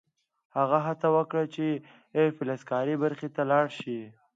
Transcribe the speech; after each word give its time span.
هغه 0.57 0.77
هڅه 0.87 1.07
وکړه 1.17 1.43
چې 1.55 1.65
فلزکاري 2.37 2.95
برخې 3.03 3.27
ته 3.35 3.41
لاړ 3.51 3.65
شي 3.79 3.99